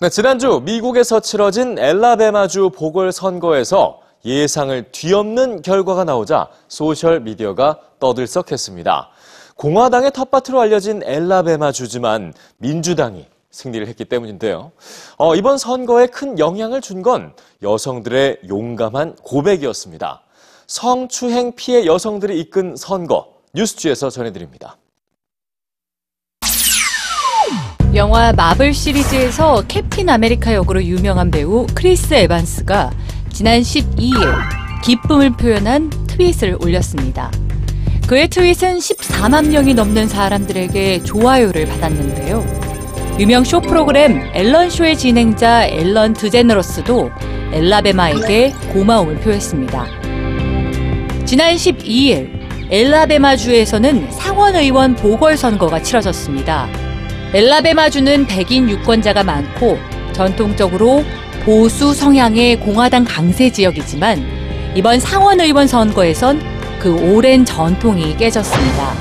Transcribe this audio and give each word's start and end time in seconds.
네, 0.00 0.08
지난주 0.08 0.60
미국에서 0.64 1.18
치러진 1.18 1.76
엘라베마주 1.76 2.70
보궐선거에서 2.70 4.00
예상을 4.24 4.92
뒤엎는 4.92 5.62
결과가 5.62 6.04
나오자 6.04 6.48
소셜미디어가 6.68 7.80
떠들썩했습니다. 7.98 9.08
공화당의 9.56 10.12
텃밭으로 10.12 10.60
알려진 10.60 11.02
엘라베마주지만 11.02 12.32
민주당이 12.58 13.26
승리를 13.50 13.84
했기 13.88 14.04
때문인데요. 14.04 14.70
어, 15.16 15.34
이번 15.34 15.58
선거에 15.58 16.06
큰 16.06 16.38
영향을 16.38 16.80
준 16.80 17.02
건 17.02 17.32
여성들의 17.62 18.42
용감한 18.48 19.16
고백이었습니다. 19.22 20.22
성추행 20.68 21.54
피해 21.56 21.86
여성들이 21.86 22.38
이끈 22.40 22.76
선거, 22.76 23.34
뉴스주에서 23.54 24.10
전해드립니다. 24.10 24.76
영화 27.94 28.34
마블 28.34 28.74
시리즈에서 28.74 29.62
캡틴 29.66 30.10
아메리카 30.10 30.52
역으로 30.52 30.84
유명한 30.84 31.30
배우 31.30 31.66
크리스 31.74 32.12
에반스가 32.12 32.90
지난 33.32 33.60
12일 33.62 34.12
기쁨을 34.84 35.30
표현한 35.30 35.90
트윗을 36.06 36.58
올렸습니다. 36.60 37.30
그의 38.06 38.28
트윗은 38.28 38.78
14만 38.78 39.48
명이 39.48 39.72
넘는 39.72 40.06
사람들에게 40.06 41.02
좋아요를 41.02 41.66
받았는데요. 41.66 43.16
유명 43.18 43.42
쇼 43.42 43.60
프로그램 43.60 44.30
엘런쇼의 44.34 44.96
진행자 44.98 45.68
엘런 45.68 46.12
드제너러스도 46.12 47.10
앨라배마에게 47.52 48.52
고마움을 48.74 49.16
표했습니다. 49.20 49.86
지난 51.24 51.54
12일 51.54 52.38
앨라배마주에서는 52.70 54.10
상원의원 54.10 54.94
보궐선거가 54.94 55.82
치러졌습니다. 55.82 56.87
엘라베마주는 57.34 58.26
백인 58.26 58.70
유권자가 58.70 59.22
많고 59.22 59.78
전통적으로 60.12 61.04
보수 61.44 61.92
성향의 61.92 62.58
공화당 62.60 63.04
강세 63.04 63.50
지역이지만 63.50 64.72
이번 64.74 64.98
상원 64.98 65.40
의원 65.40 65.66
선거에선 65.66 66.40
그 66.78 66.94
오랜 66.94 67.44
전통이 67.44 68.16
깨졌습니다. 68.16 68.94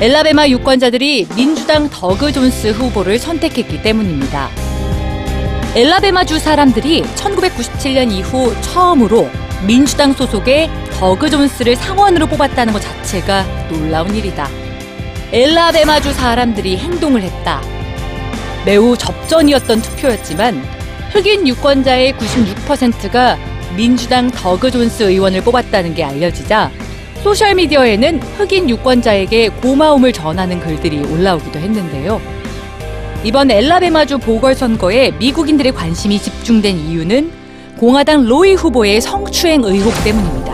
엘라베마 0.00 0.48
유권자들이 0.48 1.26
민주당 1.36 1.90
더그 1.90 2.32
존스 2.32 2.68
후보를 2.68 3.18
선택했기 3.18 3.82
때문입니다. 3.82 4.48
엘라베마주 5.76 6.38
사람들이 6.38 7.02
1997년 7.02 8.10
이후 8.10 8.54
처음으로 8.62 9.28
민주당 9.66 10.14
소속의 10.14 10.70
더그 10.92 11.28
존스를 11.28 11.76
상원으로 11.76 12.26
뽑았다는 12.28 12.72
것 12.72 12.80
자체가 12.80 13.44
놀라운 13.68 14.14
일이다. 14.14 14.59
엘라베마주 15.32 16.12
사람들이 16.12 16.76
행동을 16.76 17.22
했다. 17.22 17.62
매우 18.66 18.96
접전이었던 18.96 19.80
투표였지만 19.80 20.60
흑인 21.12 21.46
유권자의 21.46 22.14
96%가 22.14 23.38
민주당 23.76 24.28
더그 24.30 24.72
존스 24.72 25.04
의원을 25.04 25.42
뽑았다는 25.42 25.94
게 25.94 26.02
알려지자 26.02 26.72
소셜미디어에는 27.22 28.20
흑인 28.38 28.68
유권자에게 28.68 29.50
고마움을 29.50 30.12
전하는 30.12 30.58
글들이 30.58 30.98
올라오기도 30.98 31.60
했는데요. 31.60 32.20
이번 33.22 33.52
엘라베마주 33.52 34.18
보궐선거에 34.18 35.12
미국인들의 35.12 35.72
관심이 35.72 36.18
집중된 36.18 36.76
이유는 36.76 37.30
공화당 37.78 38.24
로이 38.24 38.54
후보의 38.54 39.00
성추행 39.00 39.62
의혹 39.62 39.92
때문입니다. 40.02 40.49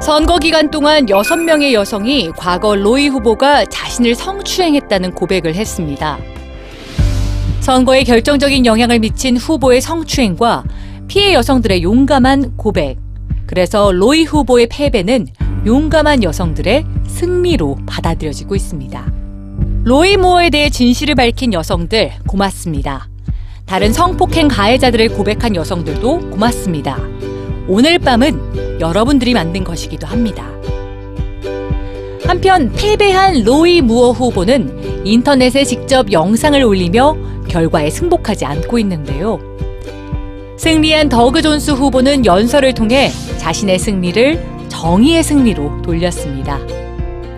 선거 0.00 0.38
기간 0.38 0.70
동안 0.70 1.06
6명의 1.06 1.72
여성이 1.72 2.30
과거 2.36 2.76
로이 2.76 3.08
후보가 3.08 3.64
자신을 3.66 4.14
성추행했다는 4.14 5.12
고백을 5.12 5.54
했습니다. 5.54 6.18
선거에 7.60 8.04
결정적인 8.04 8.64
영향을 8.64 9.00
미친 9.00 9.36
후보의 9.36 9.80
성추행과 9.80 10.64
피해 11.08 11.34
여성들의 11.34 11.82
용감한 11.82 12.56
고백. 12.56 12.96
그래서 13.46 13.90
로이 13.92 14.24
후보의 14.24 14.68
패배는 14.70 15.26
용감한 15.66 16.22
여성들의 16.22 16.84
승리로 17.06 17.78
받아들여지고 17.86 18.54
있습니다. 18.54 19.12
로이 19.84 20.16
모어에 20.16 20.50
대해 20.50 20.70
진실을 20.70 21.16
밝힌 21.16 21.52
여성들 21.52 22.12
고맙습니다. 22.26 23.08
다른 23.66 23.92
성폭행 23.92 24.48
가해자들을 24.48 25.08
고백한 25.10 25.56
여성들도 25.56 26.30
고맙습니다. 26.30 26.98
오늘 27.66 27.98
밤은 27.98 28.67
여러분들이 28.80 29.34
만든 29.34 29.64
것이기도 29.64 30.06
합니다. 30.06 30.50
한편 32.24 32.70
패배한 32.72 33.44
로이 33.44 33.80
무어 33.80 34.12
후보는 34.12 35.06
인터넷에 35.06 35.64
직접 35.64 36.12
영상을 36.12 36.62
올리며 36.62 37.16
결과에 37.48 37.88
승복하지 37.88 38.44
않고 38.44 38.78
있는데요. 38.80 39.40
승리한 40.58 41.08
더그 41.08 41.40
존스 41.40 41.70
후보는 41.70 42.26
연설을 42.26 42.74
통해 42.74 43.10
자신의 43.38 43.78
승리를 43.78 44.44
정의의 44.68 45.22
승리로 45.22 45.82
돌렸습니다. 45.82 46.58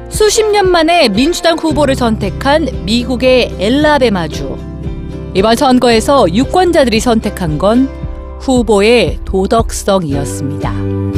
수십 0.08 0.44
년 0.50 0.68
만에 0.70 1.08
민주당 1.08 1.56
후보를 1.56 1.94
선택한 1.94 2.84
미국의 2.84 3.54
엘라베마주. 3.60 4.56
이번 5.34 5.54
선거에서 5.54 6.26
유권자들이 6.34 6.98
선택한 6.98 7.58
건 7.58 7.88
후보의 8.40 9.20
도덕성이었습니다. 9.24 11.09